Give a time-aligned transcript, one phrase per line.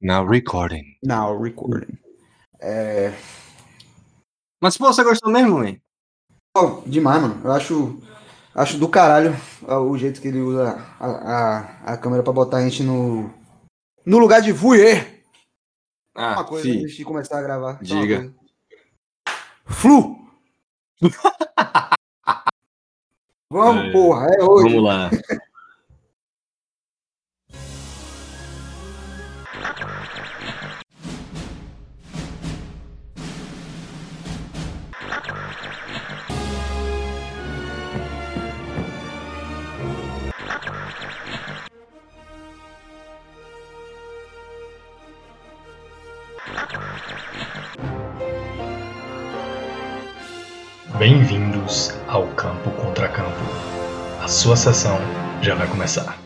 [0.00, 0.96] Now recording.
[1.02, 1.98] Now recording.
[2.60, 3.12] É...
[4.60, 5.76] Mas, pô, você gostou mesmo, man?
[6.54, 7.40] Pô, demais, mano.
[7.44, 8.00] Eu acho,
[8.54, 9.34] acho do caralho
[9.66, 11.58] o jeito que ele usa a, a,
[11.94, 13.32] a câmera pra botar a gente no,
[14.04, 15.04] no lugar de voyeur.
[16.14, 17.78] Ah, uma coisa fi, antes de começar a gravar.
[17.82, 18.32] Diga.
[19.66, 20.18] Flu!
[23.50, 23.92] Vamos, É.
[23.92, 24.68] porra, é hoje.
[24.68, 25.10] Vamos lá.
[51.04, 53.36] Bem-vindos ao Campo Contra Campo.
[54.22, 54.96] A sua sessão
[55.42, 56.16] já vai começar.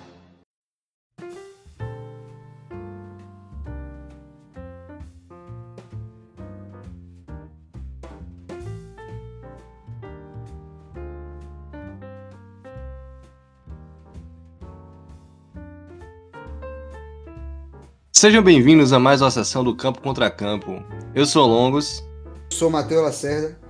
[18.12, 20.84] Sejam bem-vindos a mais uma sessão do Campo Contra Campo.
[21.14, 22.06] Eu sou o Longos.
[22.52, 23.65] Sou Matheus Lacerda.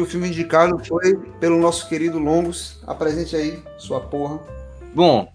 [0.00, 2.80] O filme indicado foi pelo nosso querido Longos.
[2.86, 4.40] Apresente aí, sua porra.
[4.94, 5.30] Bom,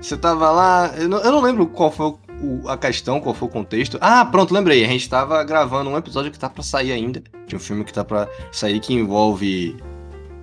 [0.00, 0.92] você tava lá.
[0.96, 3.98] Eu não, eu não lembro qual foi o- a questão, qual foi o contexto.
[4.00, 4.84] Ah, pronto, lembrei.
[4.84, 7.22] A gente tava gravando um episódio que tá pra sair ainda.
[7.46, 9.76] De um filme que tá pra sair que envolve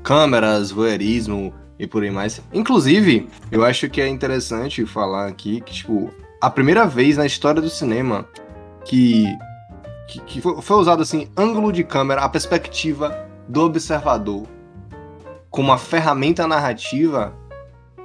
[0.04, 2.42] câmeras, voyeurismo e por aí mais.
[2.54, 6.11] Inclusive, eu acho que é interessante falar aqui que, tipo,
[6.42, 8.26] a primeira vez na história do cinema
[8.86, 9.26] que,
[10.28, 14.47] que, foi usado assim, ângulo de câmera, a perspectiva do observador
[15.49, 17.31] como uma ferramenta narrativa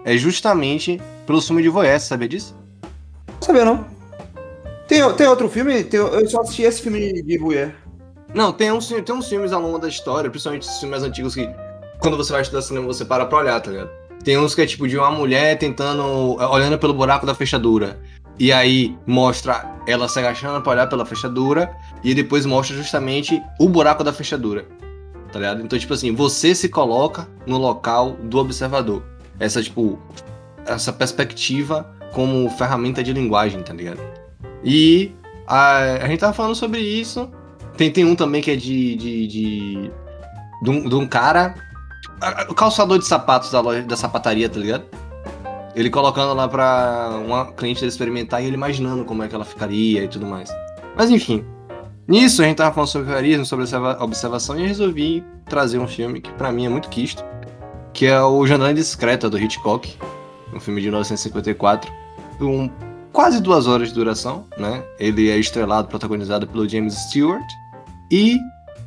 [0.05, 2.55] é justamente pelo filme de voyeur, você sabia disso?
[3.27, 3.87] Não sabia, não.
[4.87, 5.83] Tem, tem outro filme?
[5.85, 7.75] Tem- eu só assisti esse filme de, Mulher.
[8.35, 11.35] Não, tem uns, tem uns filmes ao longo da história, principalmente esses filmes mais antigos
[11.35, 11.49] que
[12.01, 13.91] quando você vai estudar cinema você para pra olhar, tá ligado?
[14.23, 17.99] Tem uns que é tipo de uma mulher tentando, olhando pelo buraco da fechadura.
[18.39, 21.75] E aí mostra ela se agachando pra olhar pela fechadura
[22.05, 24.67] e depois mostra justamente o buraco da fechadura.
[25.33, 25.63] Tá ligado?
[25.63, 29.03] Então, tipo assim, você se coloca no local do observador.
[29.39, 29.99] Essa, tipo,
[30.67, 34.01] essa perspectiva como ferramenta de linguagem, tá ligado?
[34.65, 35.13] E
[35.47, 37.31] a, a gente tava falando sobre isso.
[37.77, 38.97] Tem, tem um também que é de.
[38.97, 39.91] de, de,
[40.63, 41.55] de, um, de um cara.
[42.49, 44.85] O calçador de sapatos da loja da sapataria, tá ligado?
[45.77, 50.03] Ele colocando lá pra uma cliente experimentar e ele imaginando como é que ela ficaria
[50.03, 50.51] e tudo mais.
[50.97, 51.45] Mas enfim.
[52.09, 55.87] Nisso a gente tava falando sobre voyeurismo, sobre observa- observação, e eu resolvi trazer um
[55.87, 57.23] filme que pra mim é muito quisto,
[57.93, 59.95] que é o Janela Discreta, do Hitchcock.
[60.55, 61.93] Um filme de 1954.
[62.41, 62.71] Um,
[63.13, 64.83] quase duas horas de duração, né?
[64.99, 67.45] Ele é estrelado, protagonizado pelo James Stewart.
[68.11, 68.39] E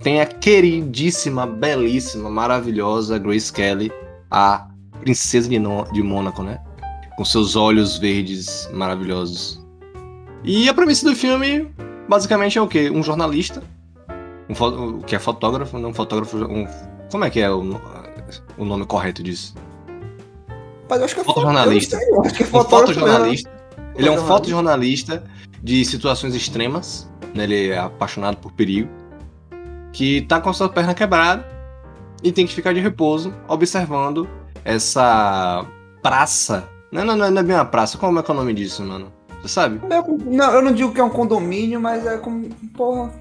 [0.01, 3.91] tem a queridíssima, belíssima, maravilhosa Grace Kelly,
[4.31, 4.67] a
[5.01, 6.59] princesa de, no de Mônaco, né?
[7.15, 9.63] Com seus olhos verdes maravilhosos.
[10.43, 11.71] E a premissa do filme,
[12.07, 12.89] basicamente, é o quê?
[12.89, 13.61] Um jornalista,
[14.49, 16.67] um fo- que é fotógrafo, não fotógrafo, um,
[17.11, 17.79] como é que é o,
[18.57, 19.55] o nome correto disso?
[20.89, 21.97] Mas eu acho que é Fotojornalista.
[21.97, 23.49] foto- Eu acho que é um fotógrafo fotojornalista.
[23.95, 25.13] Ele é um Fotojornalista.
[25.17, 25.23] fotojornalista
[25.63, 27.09] de situações extremas.
[27.33, 27.43] né?
[27.45, 28.89] Ele é apaixonado por perigo.
[29.93, 31.45] Que tá com a sua perna quebrada
[32.23, 34.27] e tem que ficar de repouso observando
[34.65, 35.65] essa
[36.01, 36.67] praça.
[36.91, 37.97] Não, não, não, não é bem uma praça.
[37.97, 39.11] Como é que é o nome disso, mano?
[39.45, 39.79] Sabe?
[40.25, 42.47] Não, eu não digo que é um condomínio, mas é como.
[42.75, 43.11] Porra.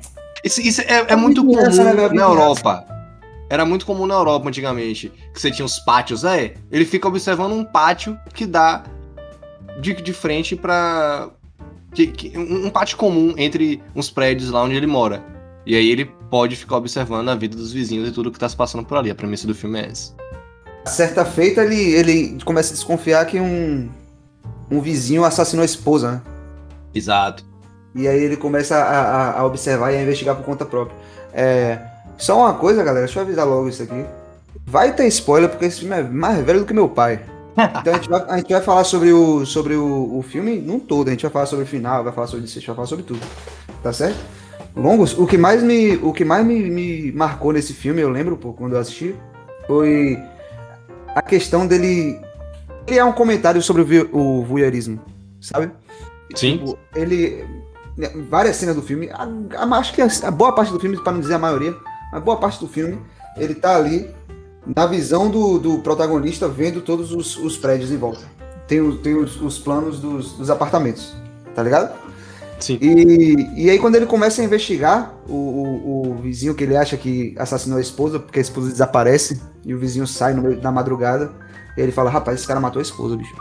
[0.44, 2.84] Isso, isso é, é É muito comum né, na Europa.
[3.48, 5.12] Era muito comum na Europa antigamente.
[5.34, 6.24] Que você tinha os pátios.
[6.24, 8.84] É, ele fica observando um pátio que dá
[9.80, 11.30] de, de frente pra.
[11.94, 15.22] que- que- um, um pátio comum entre uns prédios lá onde ele mora.
[15.66, 18.56] E aí ele pode ficar observando a vida dos vizinhos e tudo que tá se
[18.56, 19.10] passando por ali.
[19.10, 20.14] A premissa do filme é essa.
[20.86, 23.90] Certa feita, ele, ele começa a desconfiar que um,
[24.70, 26.20] um vizinho assassinou a esposa, né?
[26.94, 27.44] Exato.
[27.94, 30.96] E aí ele começa a, a- a observar e a investigar por conta própria.
[31.32, 31.78] É,
[32.16, 34.04] só uma coisa, galera, deixa eu avisar logo isso aqui.
[34.66, 37.20] Vai ter spoiler, porque esse filme é mais velho do que meu pai.
[37.80, 40.78] Então a gente vai, a gente vai falar sobre, o, sobre o, o filme num
[40.78, 41.08] todo.
[41.08, 42.88] A gente vai falar sobre o final, vai falar sobre isso, a gente vai falar
[42.88, 43.20] sobre tudo.
[43.82, 44.18] Tá certo?
[44.74, 48.36] Longos, o que mais me, o que mais me, me marcou nesse filme, eu lembro,
[48.36, 49.14] pô, quando eu assisti,
[49.66, 50.16] foi
[51.14, 52.18] a questão dele
[52.86, 55.00] criar um comentário sobre o, o voyeurismo,
[55.40, 55.70] sabe?
[56.34, 56.58] Sim.
[56.58, 57.44] Tipo, ele.
[57.96, 59.28] né, Várias cenas do filme, a,
[59.58, 61.74] a- acho que a, a boa parte do filme, para não dizer a maioria,
[62.12, 62.98] a boa parte do filme,
[63.36, 64.08] ele tá ali
[64.76, 68.20] na visão do, do protagonista, vendo todos os, os prédios em volta.
[68.66, 71.14] Tem, o- tem os, os planos dos, dos apartamentos,
[71.54, 71.92] tá ligado?
[72.60, 72.78] Sim.
[72.80, 76.94] E, e aí quando ele começa a investigar o, o, o vizinho que ele acha
[76.96, 80.70] que assassinou a esposa, porque a esposa desaparece, e o vizinho sai no meio da
[80.70, 81.32] madrugada,
[81.76, 83.34] ele fala, rapaz, esse cara matou a esposa, bicho.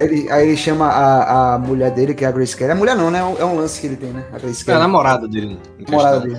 [0.00, 2.70] Ele, aí ele chama a, a mulher dele, que é a Grace Kelly.
[2.70, 3.18] A mulher não, né?
[3.18, 4.24] É um, é um lance que ele tem, né?
[4.32, 4.76] A Grace É Kelly.
[4.76, 5.54] a namorada dele.
[5.54, 6.38] né, namorada dele.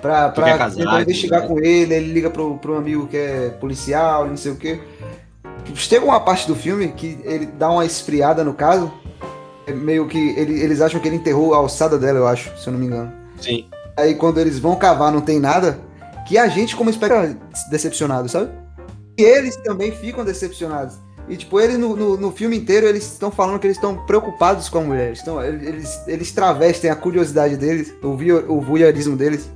[0.00, 1.46] Pra, pra casar, tentar investigar né?
[1.46, 4.80] com ele, ele liga pro, pro amigo que é policial, não sei o quê.
[5.74, 8.90] Chega uma parte do filme que ele dá uma esfriada no caso.
[9.66, 12.66] É meio que ele- eles acham que ele enterrou a alçada dela, eu acho, se
[12.66, 13.12] eu não me engano.
[13.38, 13.66] Sim.
[13.94, 15.78] Aí quando eles vão cavar não tem nada,
[16.26, 17.36] que a gente como espectador
[17.70, 18.48] decepcionado, sabe?
[19.20, 20.96] E eles também ficam decepcionados.
[21.28, 24.68] E tipo, eles no, no, no filme inteiro eles estão falando que eles estão preocupados
[24.70, 25.08] com a mulher.
[25.08, 25.22] Eles,
[25.62, 29.50] eles, eles travestem a curiosidade deles, o, vio, o voyeurismo deles,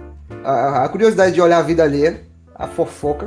[0.45, 2.23] a, a curiosidade de olhar a vida alheia,
[2.55, 3.27] a fofoca,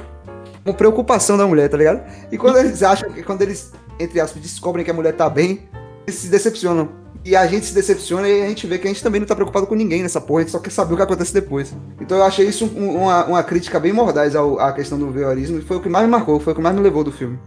[0.64, 2.04] com preocupação da mulher, tá ligado?
[2.32, 5.68] E quando eles acham que quando eles, entre aspas, descobrem que a mulher tá bem,
[6.12, 6.90] se decepcionam.
[7.26, 9.36] E a gente se decepciona e a gente vê que a gente também não tá
[9.36, 11.76] preocupado com ninguém nessa porra, a gente só quer saber o que acontece depois.
[12.00, 15.58] Então eu achei isso um- uma, uma crítica bem mordaz ao- à questão do voyeurismo
[15.60, 17.38] e foi o que mais me marcou, foi o que mais me levou do filme.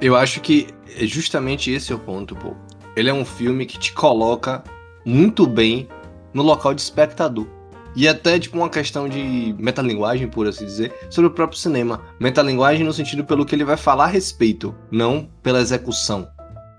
[0.00, 0.66] Eu acho que
[0.98, 2.54] é justamente esse é o ponto, pô.
[2.96, 4.64] Ele é um filme que te coloca
[5.06, 5.88] muito bem
[6.34, 7.46] no local de espectador.
[7.94, 12.00] E até, tipo, uma questão de metalinguagem, por assim dizer, sobre o próprio cinema.
[12.18, 16.26] Metalinguagem no sentido pelo que ele vai falar a respeito, não pela execução,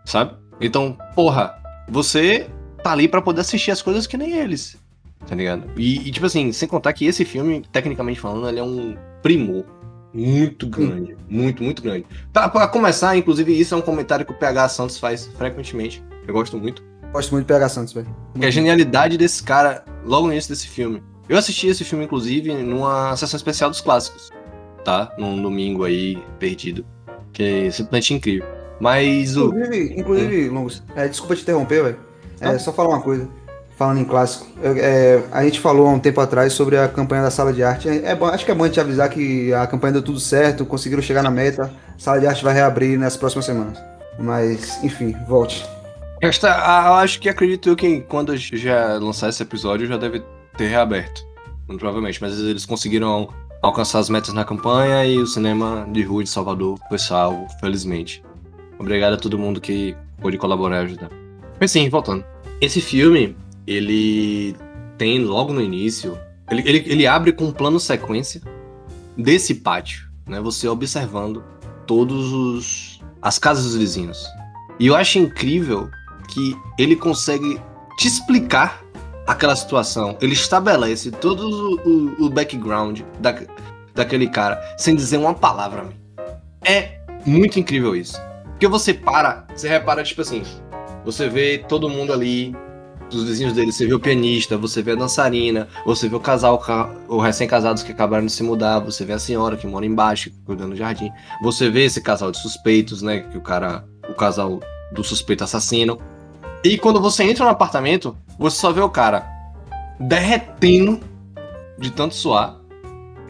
[0.06, 0.36] sabe?
[0.60, 1.56] Então, porra,
[1.90, 2.48] você
[2.84, 4.78] tá ali pra poder assistir as coisas que nem eles,
[5.28, 5.70] tá ligado?
[5.78, 9.66] E, e, tipo assim, sem contar que esse filme, tecnicamente falando, ele é um primor
[10.14, 12.06] muito grande, muito, muito grande.
[12.32, 16.04] Pra, pra começar, inclusive, isso é um comentário que o PH Santos faz frequentemente.
[16.28, 16.84] Eu gosto muito.
[17.12, 18.16] Gosto muito de PH Santos, velho.
[18.40, 21.02] Que a genialidade desse cara, logo no início desse filme.
[21.28, 24.30] Eu assisti esse filme, inclusive, numa sessão especial dos clássicos,
[24.84, 25.14] tá?
[25.18, 26.86] Num domingo aí, perdido.
[27.32, 28.63] Que é simplesmente incrível.
[28.84, 29.46] Mas o.
[29.48, 31.98] Inclusive, inclusive Longos, é, desculpa te interromper, velho.
[32.42, 33.28] É, só falar uma coisa.
[33.78, 37.32] Falando em clássico, é, a gente falou há um tempo atrás sobre a campanha da
[37.32, 37.90] sala de arte.
[37.90, 40.64] É, é bom- acho que é bom gente avisar que a campanha deu tudo certo,
[40.66, 41.74] conseguiram chegar na meta.
[41.96, 43.82] A sala de arte vai reabrir nas próximas semanas.
[44.20, 45.66] Mas, enfim, volte.
[46.22, 50.22] Esta, acho que acredito eu que quando já lançar esse episódio já deve
[50.56, 51.26] ter reaberto.
[51.66, 52.22] Provavelmente.
[52.22, 53.30] Mas eles conseguiram
[53.62, 58.24] alcançar as metas na campanha e o cinema de rua de Salvador foi salvo, felizmente.
[58.80, 61.10] Obrigado a todo mundo que pôde colaborar e ajudar.
[61.60, 62.24] Mas sim, voltando.
[62.62, 63.36] Esse filme,
[63.68, 64.56] ele
[64.98, 66.18] tem logo no início.
[66.50, 68.42] Ele, ele, ele abre com um plano sequência
[69.18, 70.40] desse pátio, né?
[70.42, 71.44] Você observando
[71.86, 74.26] todos os as casas dos vizinhos.
[74.80, 75.90] E eu acho incrível
[76.30, 77.60] que ele consegue
[77.98, 78.84] te explicar
[79.26, 80.18] aquela situação.
[80.20, 83.34] Ele estabelece todo o, o- o background da,
[83.96, 85.88] daquele cara sem dizer uma palavra.
[86.66, 88.18] É muito incrível isso.
[88.64, 90.42] Porque você para, você repara, tipo assim,
[91.04, 92.56] você vê todo mundo ali,
[93.10, 96.58] dos vizinhos dele, você vê o pianista, você vê a dançarina, você vê o casal,
[96.58, 100.32] ca- o recém-casados que acabaram de se mudar, você vê a senhora que mora embaixo,
[100.46, 101.12] cuidando do jardim.
[101.42, 103.20] Você vê esse casal de suspeitos, né?
[103.30, 103.84] Que o cara.
[104.10, 104.62] O casal
[104.94, 106.00] do suspeito assassino.
[106.64, 109.28] E quando você entra no apartamento, você só vê o cara
[110.00, 111.02] derretendo
[111.78, 112.56] de tanto suar.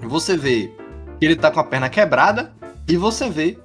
[0.04, 0.72] Você vê
[1.20, 2.54] que ele tá com a perna quebrada.
[2.88, 3.58] E você vê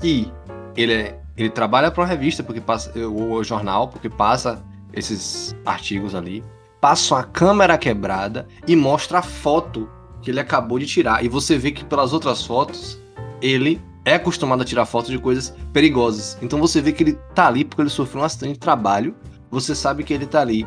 [0.00, 0.32] que
[0.76, 2.96] ele, é, ele trabalha para uma revista, porque passa.
[2.98, 4.62] O, o jornal, porque passa
[4.92, 6.44] esses artigos ali.
[6.80, 9.88] Passa uma câmera quebrada e mostra a foto
[10.22, 11.24] que ele acabou de tirar.
[11.24, 12.98] E você vê que pelas outras fotos,
[13.40, 16.38] ele é acostumado a tirar fotos de coisas perigosas.
[16.40, 19.14] Então você vê que ele tá ali porque ele sofreu um acidente de trabalho.
[19.50, 20.66] Você sabe que ele tá ali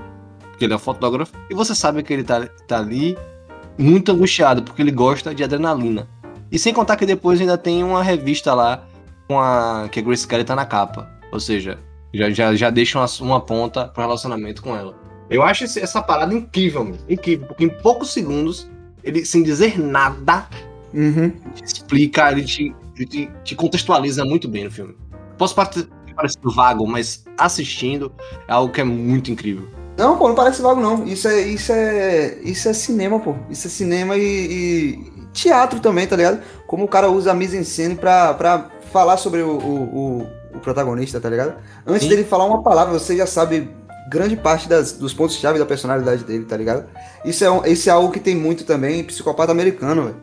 [0.51, 1.34] porque ele é um fotógrafo.
[1.50, 3.18] E você sabe que ele tá, tá ali
[3.78, 6.08] muito angustiado porque ele gosta de adrenalina.
[6.51, 8.84] E sem contar que depois ainda tem uma revista lá
[9.34, 11.10] com a que a Grace Kelly tá na capa.
[11.32, 11.80] Ou seja,
[12.13, 14.96] já, já, já deixa uma, uma ponta pro relacionamento com ela.
[15.30, 16.98] Eu acho esse- essa parada incrível, meu.
[17.10, 18.70] incrível, porque em poucos segundos,
[19.04, 20.48] ele sem dizer nada,
[20.94, 21.32] Uhum.
[21.56, 22.75] te explica, ele te,
[23.10, 24.96] te, te contextualiza muito bem no filme.
[25.40, 25.88] Posso parecer
[26.44, 28.12] vago, mas assistindo
[28.48, 29.68] é algo que é muito incrível.
[29.98, 31.04] Não, pô, não parece vago, não.
[31.08, 33.36] Isso é, isso é, isso é cinema, pô.
[33.50, 36.42] Isso é cinema e, e teatro também, tá ligado?
[36.68, 39.82] Como o cara usa a mise-en-scène pra, pra falar sobre o, o,
[40.22, 41.56] o- o protagonista, tá ligado?
[41.86, 42.10] Antes Sim.
[42.10, 43.70] dele falar uma palavra, você já sabe
[44.10, 46.86] grande parte das, dos pontos-chave da personalidade dele, tá ligado?
[47.26, 50.16] Isso é, um- isso é algo que tem muito também em psicopata americano, velho.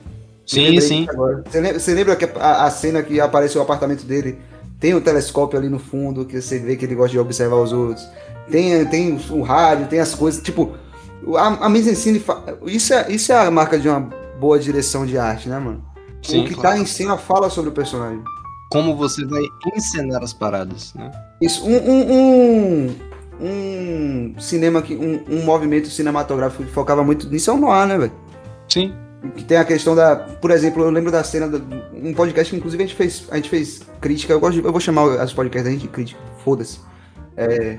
[0.47, 1.07] Sim, sim.
[1.47, 4.39] Você lembra, você lembra que a, a cena que aparece o apartamento dele
[4.81, 7.73] tem o telescópio ali no fundo, que você vê que ele gosta de observar os
[7.73, 8.07] outros.
[8.50, 10.43] Tem, tem o rádio, tem as coisas.
[10.43, 10.75] Tipo,
[11.37, 12.19] a, a mise-en-scène.
[12.19, 14.00] fa- Isso é, isso é a marca de uma
[14.41, 15.85] boa direção de arte, né, mano?
[16.23, 16.77] Sim, o que claro.
[16.77, 18.21] tá em cena fala sobre o personagem.
[18.71, 19.43] Como você vai
[19.75, 21.11] encenar as paradas, né?
[21.41, 22.97] Isso, um, um,
[23.41, 27.87] um, um cinema, que, um, um movimento cinematográfico que focava muito nisso é o noir,
[27.89, 28.12] né, velho?
[28.69, 28.95] Sim.
[29.37, 30.17] Que tem a questão da.
[30.17, 31.49] Por exemplo, eu lembro da cena.
[31.49, 31.62] Do,
[31.93, 34.33] um podcast que inclusive a gente fez, a gente fez crítica.
[34.33, 36.21] Eu, gosto de, eu vou chamar as podcasts da gente de crítica.
[36.45, 36.79] Foda-se.
[37.37, 37.77] É,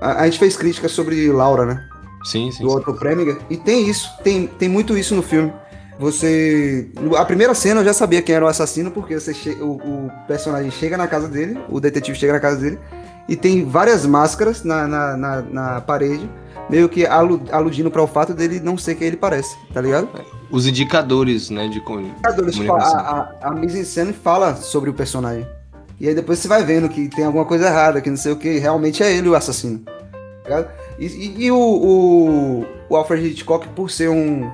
[0.00, 1.88] a, a, gente fez crítica sobre Laura, né?
[2.24, 2.62] Sim, sim.
[2.62, 3.38] Do Otto Preminger.
[3.50, 5.52] E tem isso, tem, tem muito isso no filme.
[5.98, 6.88] Você.
[7.16, 9.50] A primeira cena eu já sabia quem era o assassino, porque você che...
[9.60, 12.78] o, o, personagem chega na casa dele, o detetive chega na casa dele,
[13.28, 16.30] e tem várias máscaras na, na, na, na parede,
[16.70, 20.08] meio que aludindo para o fato dele não ser quem ele parece, tá ligado?
[20.50, 25.46] Os indicadores, né, de indicadores, tipo, a, a, a mise-en-scène fala sobre o personagem.
[26.00, 28.36] E aí depois você vai vendo que tem alguma coisa errada, que não sei o
[28.36, 29.82] que, realmente é ele o assassino.
[30.46, 30.64] Tá
[30.98, 34.48] e, e, e o, o, o Alfred Hitchcock, por ser um,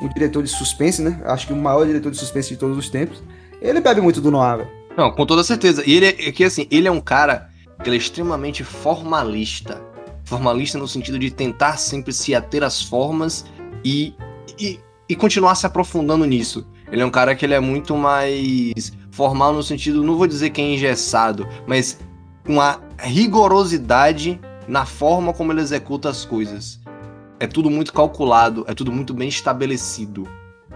[0.00, 1.20] um diretor de suspense, né?
[1.24, 3.22] Acho que o maior diretor de suspense de todos os tempos.
[3.60, 4.70] Ele bebe muito do noir, velho.
[4.96, 5.82] Não, com toda certeza.
[5.86, 7.50] E ele é que assim, ele é um cara
[7.82, 9.80] que é extremamente formalista.
[10.24, 13.44] Formalista no sentido de tentar sempre se ater às formas
[13.84, 14.14] e,
[14.58, 16.66] e, e continuar se aprofundando nisso.
[16.90, 20.50] Ele é um cara que ele é muito mais formal no sentido, não vou dizer
[20.50, 21.98] que é engessado, mas
[22.44, 26.80] com a rigorosidade na forma como ele executa as coisas
[27.38, 30.26] é tudo muito calculado, é tudo muito bem estabelecido.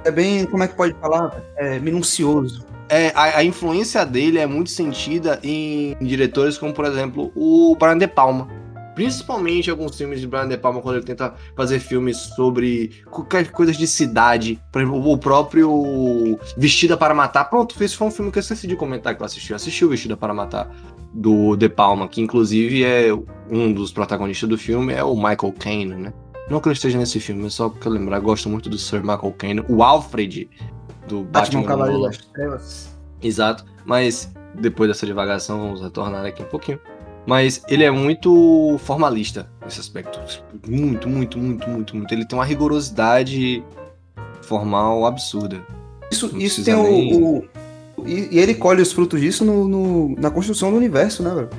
[0.04, 1.42] É bem, como é que pode falar?
[1.56, 2.64] É minucioso.
[2.88, 7.76] É, a, a influência dele é muito sentida em, em, diretores como, por exemplo, o
[7.78, 8.48] Brian De Palma.
[8.94, 13.76] Principalmente alguns filmes de Brian De Palma, quando ele tenta fazer filmes sobre qualquer coisas
[13.76, 14.60] de cidade.
[14.72, 17.44] Por exemplo, o próprio Vestida para Matar.
[17.44, 19.50] Pronto, esse foi um filme que eu esqueci de comentar que eu assisti.
[19.50, 20.68] Eu assisti o Vestida para Matar,
[21.14, 23.12] do De Palma, que inclusive é
[23.48, 26.12] um dos protagonistas do filme, é o Michael Caine, né?
[26.48, 28.78] Não que ele esteja nesse filme, mas só porque eu lembrar, eu gosto muito do
[28.78, 30.48] Sir Michael Caine, o Alfred
[31.06, 32.98] do Batman, Batman Cavaleiro das Trevas.
[33.22, 36.80] Exato, mas depois dessa divagação vamos retornar aqui um pouquinho.
[37.26, 40.18] Mas ele é muito formalista nesse aspecto.
[40.66, 42.14] Muito, muito, muito, muito, muito.
[42.14, 43.62] Ele tem uma rigorosidade
[44.42, 45.64] formal absurda.
[46.10, 47.14] Isso, isso tem nem...
[47.14, 47.44] o, o,
[48.06, 51.50] e, e, ele colhe os frutos disso no, no, na construção do universo, né, velho?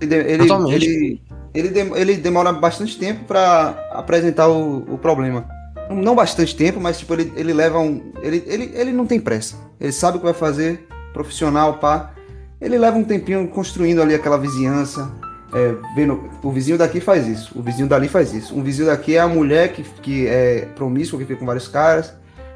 [0.00, 0.84] Ele, ele, Totalmente.
[0.84, 1.22] ele,
[1.54, 5.46] ele, ele demora bastante tempo para apresentar o, o, problema.
[5.90, 8.12] Não bastante tempo, mas tipo, ele, ele leva um.
[8.22, 9.56] Ele, ele, ele não tem pressa.
[9.80, 12.12] Ele sabe o que vai fazer, profissional, pá.
[12.60, 15.10] Ele leva um tempinho construindo ali aquela vizinhança.
[15.54, 18.56] É, vendo, o vizinho daqui faz isso, o vizinho dali faz isso.
[18.56, 22.14] Um vizinho daqui é a mulher que, que é promíscua, que fica com vários caras.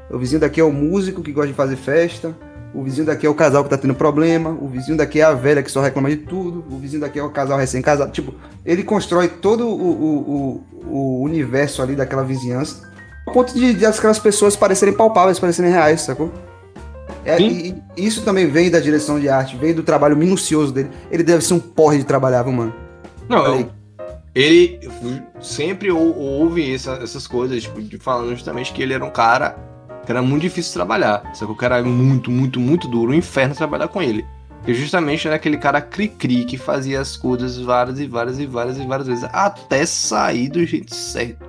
[0.09, 2.35] O vizinho daqui é o músico que gosta de fazer festa.
[2.77, 4.55] O vizinho daqui é o casal que tá tendo problema.
[4.61, 6.63] O vizinho daqui é a velha que só reclama de tudo.
[6.71, 8.11] O vizinho daqui é o casal recém-casado.
[8.11, 12.87] Tipo, ele constrói todo o, o, o, o, universo ali daquela vizinhança.
[13.27, 16.31] A ponto de, de aquelas pessoas parecerem palpáveis, parecerem reais, sacou?
[17.25, 20.91] É, e, isso também vem da direção de arte, vem do trabalho minucioso dele.
[21.09, 22.75] Ele deve ser um porre de trabalhar, viu, mano?
[23.27, 23.69] Não, eu,
[24.35, 24.79] ele
[25.41, 29.57] sempre ouve essa, essas coisas, tipo, falando justamente que ele era um cara
[30.07, 31.21] que era muito difícil trabalhar.
[31.35, 34.25] Só que o cara era muito, muito, muito duro, um inferno trabalhar com ele.
[34.65, 38.77] E justamente era aquele cara cri-cri que fazia as coisas várias e várias e várias
[38.77, 41.45] e várias vezes até sair do jeito certo.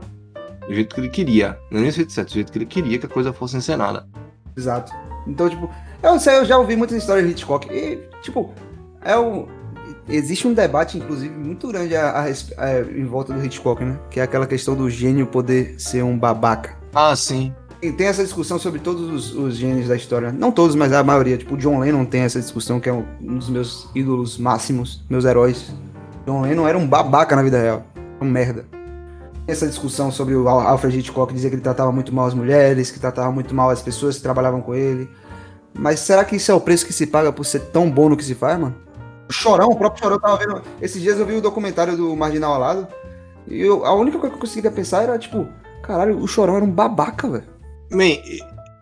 [0.67, 1.57] Do jeito que ele queria.
[1.71, 3.57] Não é nem do jeito certo, do jeito que ele queria que a coisa fosse
[3.57, 4.09] encenada.
[4.57, 4.93] Exato.
[5.25, 5.71] Então, tipo,
[6.03, 7.69] eu sei, eu já ouvi muitas histórias de Hitchcock.
[7.73, 8.53] E, tipo,
[9.05, 9.47] é um.
[10.09, 13.99] Existe um debate, inclusive, muito grande a, a, a, em volta do Hitchcock, né?
[14.11, 16.77] Que é aquela questão do gênio poder ser um babaca.
[16.93, 20.33] Ah, sim tem essa discussão sobre todos os, os, gênios da história.
[20.33, 21.39] Não todos, mas a maioria.
[21.39, 25.25] Tipo, John Lennon tem essa discussão, que é um, um dos meus ídolos máximos, meus
[25.25, 25.73] heróis.
[26.27, 27.85] John Lennon era um babaca na vida real.
[28.21, 28.67] Um merda.
[29.47, 32.91] Tem essa discussão sobre o Alfred Hitchcock dizer que ele tratava muito mal as mulheres,
[32.91, 35.09] que tratava muito mal as pessoas que trabalhavam com ele.
[35.73, 38.17] Mas será que isso é o preço que se paga por ser tão bom no
[38.17, 38.75] que se faz, mano?
[39.29, 40.63] O Chorão, o próprio Chorão tava vendo.
[40.83, 42.89] Esses dias eu vi o documentário do Marginal Alado.
[43.47, 45.47] E eu, a única coisa que eu conseguia pensar era, tipo,
[45.83, 47.58] caralho, o Chorão era um babaca, velho.
[47.91, 48.23] Bem,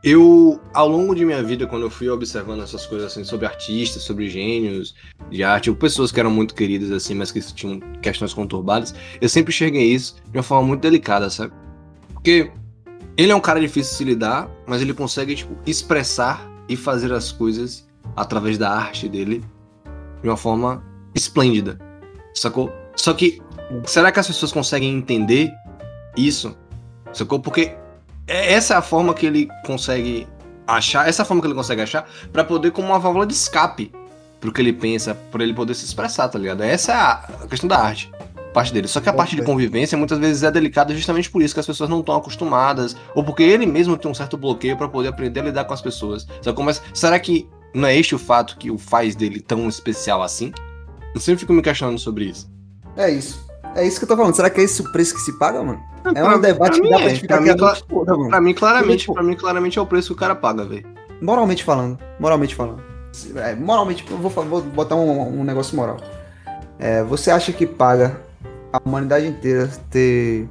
[0.03, 4.03] eu, ao longo de minha vida, quando eu fui observando essas coisas assim, sobre artistas,
[4.03, 4.95] sobre gênios
[5.31, 9.29] de arte, ou pessoas que eram muito queridas, assim, mas que tinham questões conturbadas, eu
[9.29, 11.53] sempre enxerguei isso de uma forma muito delicada, sabe?
[12.13, 12.51] Porque
[13.17, 17.13] ele é um cara difícil de se lidar, mas ele consegue, tipo, expressar e fazer
[17.13, 17.87] as coisas
[18.17, 19.45] através da arte dele
[20.21, 20.85] de uma forma
[21.15, 21.79] esplêndida,
[22.35, 22.73] sacou?
[22.97, 23.41] Só que,
[23.85, 25.53] será que as pessoas conseguem entender
[26.17, 26.57] isso?
[27.13, 27.39] Sacou?
[27.41, 27.77] Porque
[28.26, 30.26] essa é a forma que ele consegue
[30.66, 33.35] achar, essa é a forma que ele consegue achar para poder como uma válvula de
[33.35, 33.92] escape
[34.40, 36.62] pro que ele pensa, para ele poder se expressar, tá ligado?
[36.62, 38.11] Essa é a questão da arte,
[38.52, 38.88] parte dele.
[38.88, 41.66] Só que a parte de convivência muitas vezes é delicada justamente por isso que as
[41.66, 45.40] pessoas não estão acostumadas, ou porque ele mesmo tem um certo bloqueio para poder aprender
[45.40, 46.26] a lidar com as pessoas.
[46.42, 50.23] Só como será que não é este o fato que o faz dele tão especial
[50.23, 50.52] assim?
[51.14, 52.50] Eu sempre fico me questionando sobre isso.
[52.97, 53.46] É isso.
[53.76, 54.35] É isso que eu tô falando.
[54.35, 55.80] Será que é esse o preço que se paga, mano?
[56.04, 57.09] É Pra- um debate que dá mim pra é.
[57.11, 57.56] gente ficar Pra mim,
[57.88, 58.30] toda, mano.
[58.30, 60.87] Pra mim, claramente, Tipo- pra mim, claramente é o preço que o cara paga, velho.
[61.21, 61.99] Moralmente falando.
[62.18, 62.80] Moralmente falando.
[63.37, 65.97] É, moralmente, vou, vou botar um, um negócio moral.
[66.78, 68.21] É, você acha que paga
[68.73, 70.47] a humanidade inteira ter,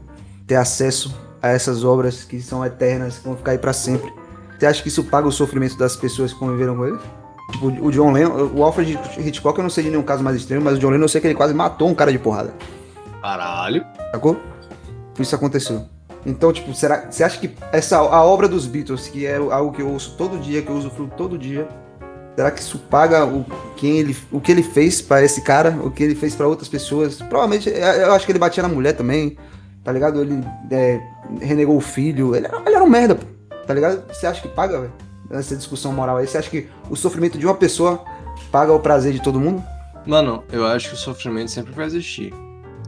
[0.47, 4.11] ter acesso a essas obras que são eternas, que vão ficar aí pra sempre?
[4.59, 6.97] Você acha que isso paga o sofrimento das pessoas que conviveram com ele?
[7.51, 10.63] Tipo, o John Lennon, o Alfred Hitchcock, eu não sei de nenhum caso mais extremo,
[10.65, 12.55] mas o John Lennon eu sei que ele quase matou um cara de porrada.
[13.25, 13.83] Caralho.
[14.11, 14.39] Sacou?
[15.19, 15.85] Isso aconteceu.
[16.23, 19.81] Então, tipo, será, você acha que essa a obra dos Beatles, que é algo que
[19.81, 21.67] eu ouço todo dia, que eu uso todo dia,
[22.35, 23.43] será que isso paga o,
[23.75, 26.69] quem ele, o que ele fez pra esse cara, o que ele fez pra outras
[26.69, 27.15] pessoas?
[27.17, 29.37] Provavelmente, é, eu acho que ele batia na mulher também,
[29.83, 30.21] tá ligado?
[30.21, 31.01] Ele é,
[31.41, 33.25] renegou o filho, ele, era- ele era um merda, pô,
[33.65, 34.03] tá ligado?
[34.13, 34.93] Você acha que paga, velho?
[35.31, 38.03] Essa discussão moral aí, você acha que o sofrimento de uma pessoa
[38.51, 39.63] paga o prazer de todo mundo?
[40.05, 42.31] Mano, eu acho que o sofrimento sempre vai existir.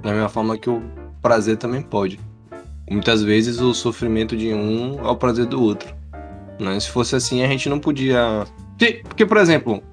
[0.02, 0.82] Da mesma forma que o
[1.22, 2.20] prazer também pode.
[2.90, 5.94] Muitas vezes o sofrimento de um é o prazer do outro.
[6.60, 6.80] Né?
[6.80, 8.46] Se fosse assim, a gente não podia.
[9.04, 9.84] Porque, por exemplo,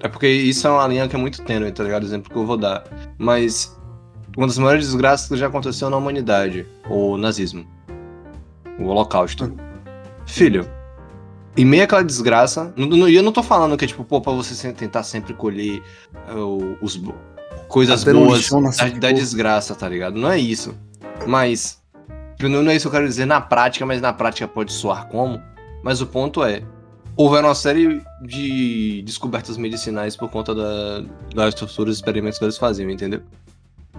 [0.00, 2.04] é porque isso é uma linha que é muito tênue, tá ligado?
[2.04, 2.84] Exemplo que eu vou dar.
[3.18, 3.78] Mas
[4.36, 7.66] uma das maiores desgraças que já aconteceu na humanidade, o nazismo.
[8.78, 9.52] O holocausto.
[10.26, 10.68] Filho,
[11.56, 14.72] em meio àquela desgraça, e eu não tô falando que é tipo, pô, pra você
[14.72, 15.82] tentar sempre colher
[16.34, 17.00] o- os,
[17.72, 20.18] coisas um boas da, da desgraça, tá ligado?
[20.18, 20.74] Não é isso.
[21.26, 21.80] Mas,
[22.38, 25.08] não, não é isso que eu quero dizer na prática, mas na prática pode soar
[25.08, 25.40] como.
[25.82, 26.62] Mas o ponto é,
[27.16, 31.02] houveram uma série de descobertas medicinais por conta da,
[31.34, 33.22] das torturas e experimentos que eles faziam, entendeu?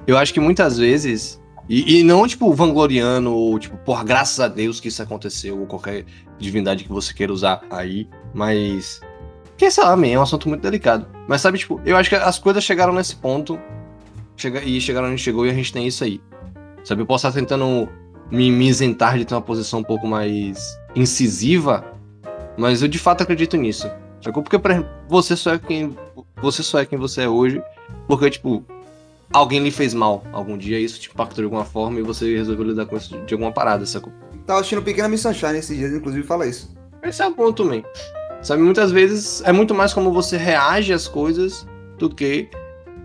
[0.06, 4.48] Eu acho que muitas vezes, e, e não tipo vangloriando, ou tipo, porra, graças a
[4.48, 6.06] Deus que isso aconteceu, ou qualquer
[6.38, 9.01] divindade que você queira usar aí, mas.
[9.63, 11.08] Que sei lá, man, é um assunto muito delicado.
[11.25, 13.58] Mas sabe, tipo, eu acho que as coisas chegaram nesse ponto,
[14.36, 16.20] chega, e chegaram onde chegou, e a gente tem isso aí.
[16.84, 17.88] Sabe, eu posso estar tentando
[18.29, 21.82] me, me isentar de ter uma posição um pouco mais incisiva,
[22.57, 23.90] mas eu de fato acredito nisso.
[24.22, 24.44] Sacou?
[24.44, 25.96] Porque, por exemplo, você só é quem.
[26.42, 27.64] Você só é quem você é hoje,
[28.05, 28.66] porque, tipo,
[29.31, 32.66] alguém lhe fez mal algum dia, isso te impactou de alguma forma e você resolveu
[32.66, 34.11] lidar com isso de alguma parada, sacou?
[34.46, 36.75] Tava assistindo Pequena Miss Sunshine esses dias, inclusive fala isso.
[37.01, 37.81] Esse é o ponto também.
[38.44, 41.66] Sabe, muitas vezes é muito mais como você reage às coisas
[41.98, 42.50] do que,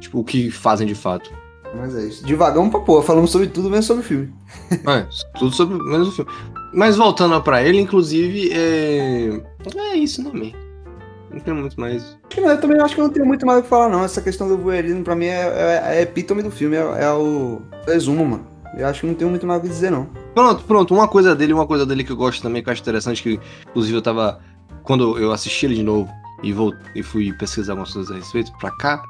[0.01, 1.33] tipo, o que fazem de fato.
[1.77, 2.24] Mas é isso.
[2.27, 4.33] Devagão pra porra, falamos sobre tudo, menos sobre o filme.
[4.70, 5.07] É,
[5.38, 6.31] tudo sobre menos o filme.
[6.74, 9.40] Mas voltando pra ele, inclusive, é.
[9.77, 10.53] É isso, né, man?
[11.31, 12.18] Não tem muito mais.
[12.37, 14.03] Eu também acho que não tenho muito mais o que falar, não.
[14.03, 17.12] Essa questão do voyeurismo, pra mim, é, é, é a epítome do filme, é, é
[17.12, 18.46] o resumo, mano.
[18.77, 20.09] Eu acho que não tenho muito mais o que dizer, não.
[20.35, 20.94] Pronto, pronto.
[20.94, 23.40] Uma coisa dele, uma coisa dele que eu gosto também, que eu acho interessante, que
[23.68, 24.40] inclusive eu tava.
[24.88, 26.11] Quando eu assisti ele de novo
[26.42, 29.03] e, vou, e fui pesquisar algumas coisas a respeito pra cá,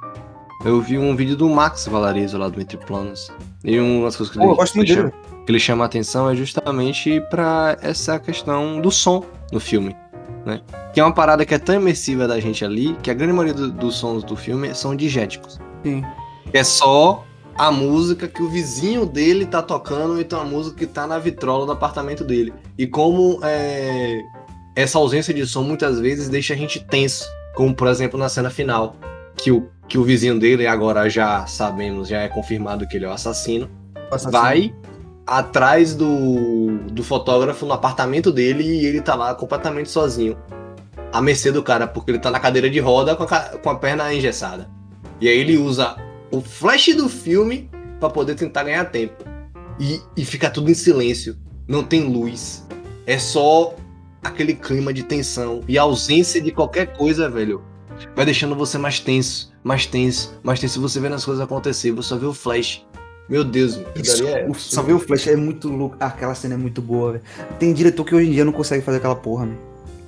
[0.65, 3.31] eu vi um vídeo do Max Valarezo lá do Entre Planos.
[3.65, 5.13] E uma das coisas que eu ele, chama,
[5.47, 9.95] que ele chama a atenção é justamente pra essa questão do som no filme.
[10.45, 10.61] Né?
[10.93, 13.55] Que é uma parada que é tão imersiva da gente ali, que a grande maioria
[13.55, 15.61] do- dos sons do filme são digéticos.
[15.85, 16.03] Sim.
[16.53, 17.25] É só
[17.57, 21.67] a música que o vizinho dele tá tocando, então a música que tá na vitrola
[21.67, 22.53] do apartamento dele.
[22.77, 24.21] E como é,
[24.79, 27.25] essa ausência de som muitas vezes deixa a gente tenso.
[27.57, 28.95] Como, por exemplo, na cena final,
[29.37, 33.09] que o, que o vizinho dele, agora já sabemos, já é confirmado que ele é
[33.09, 33.69] o assassino,
[34.31, 34.73] vai
[35.27, 40.39] atrás do, do fotógrafo no apartamento dele e ele tá lá completamente sozinho.
[41.13, 43.75] À mercê do cara, porque ele tá na cadeira de roda com a, com a
[43.75, 44.71] perna engessada.
[45.21, 45.97] E aí ele usa
[46.31, 49.25] o flash do filme pra poder tentar ganhar tempo.
[49.81, 51.37] E, e fica tudo em silêncio.
[51.67, 52.65] Não tem luz.
[53.05, 53.75] É só
[54.23, 57.63] aquele clima de tensão e ausência de qualquer coisa, velho.
[58.15, 60.81] Vai deixando você mais tenso, mais tenso, mais tenso.
[60.81, 62.85] Você vendo as coisas acontecer, você só vê o flash.
[63.29, 63.89] Meu Deus, mano.
[63.95, 65.97] Isso, é só ver o Flash é muito louco.
[66.01, 67.25] Ah, aquela cena é muito boa, velho.
[67.59, 69.55] Tem diretor que hoje em dia não consegue fazer aquela porra, né?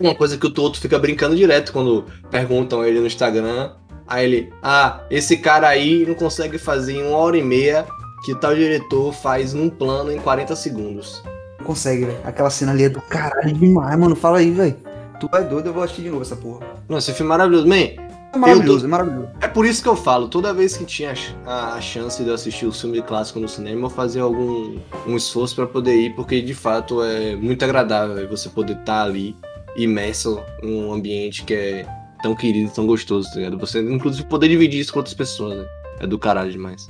[0.00, 3.72] Uma coisa que o Toto fica brincando direto quando perguntam ele no Instagram.
[4.06, 7.86] Aí ele, ah, esse cara aí não consegue fazer em uma hora e meia
[8.24, 11.22] que tal diretor faz num plano em 40 segundos.
[11.70, 12.18] Consegue, velho.
[12.24, 14.16] Aquela cena ali é do caralho demais, mano.
[14.16, 14.76] Fala aí, velho.
[15.20, 16.66] Tu é doido, eu vou assistir de novo essa porra.
[16.88, 17.68] Nossa, esse filme é maravilhoso.
[17.68, 19.28] Man, É maravilhoso, é maravilhoso.
[19.40, 21.14] é por isso que eu falo, toda vez que tinha
[21.46, 25.16] a, a chance de eu assistir o filme clássico no cinema, eu fazia algum um
[25.16, 29.36] esforço pra poder ir, porque de fato é muito agradável você poder estar ali
[29.76, 31.86] imerso em um ambiente que é
[32.20, 33.58] tão querido, tão gostoso, tá ligado?
[33.58, 35.64] Você, inclusive, poder dividir isso com outras pessoas, né?
[36.00, 36.88] É do caralho demais.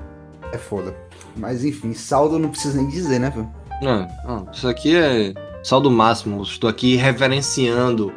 [0.54, 0.96] É foda.
[1.36, 3.59] Mas enfim, saldo não precisa nem dizer, né, velho?
[3.82, 6.42] Não, não, isso aqui é saldo máximo.
[6.42, 8.12] Estou aqui reverenciando,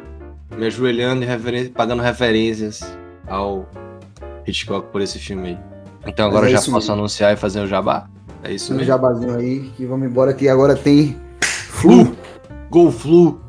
[0.56, 2.80] me ajoelhando e referen- pagando referências
[3.26, 3.68] ao
[4.46, 5.58] Hitchcock por esse filme aí.
[6.06, 6.92] Então agora é já posso mesmo.
[6.92, 8.08] anunciar e fazer o jabá?
[8.42, 8.88] É isso Um mesmo.
[8.88, 12.14] jabazinho aí, que vamos embora que agora tem Flu.
[12.70, 13.40] Gol Flu.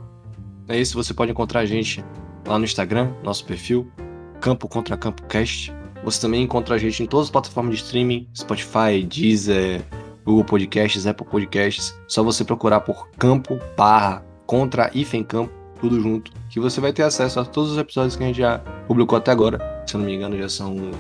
[0.68, 2.04] É isso, você pode encontrar a gente
[2.48, 3.92] lá no Instagram, nosso perfil,
[4.40, 5.74] Campo Contra Campo Cast.
[6.04, 9.82] Você também encontra a gente em todas as plataformas de streaming, Spotify, Deezer,
[10.26, 11.98] Google Podcasts, Apple Podcasts.
[12.08, 17.04] Só você procurar por Campo barra Contra Hífen Campo, tudo junto, que você vai ter
[17.04, 19.84] acesso a todos os episódios que a gente já publicou até agora.
[19.86, 20.92] Se eu não me engano, já são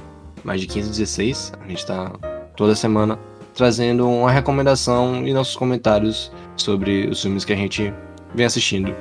[0.44, 1.54] mais de 15, 16.
[1.60, 2.12] A gente tá
[2.56, 3.20] toda semana
[3.54, 7.94] trazendo uma recomendação e nossos comentários sobre os filmes que a gente
[8.34, 8.94] vem assistindo.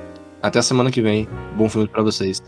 [0.43, 1.29] Até a semana que vem.
[1.57, 2.43] Bom filme pra vocês.